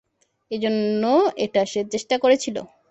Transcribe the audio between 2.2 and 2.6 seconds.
করেছিল।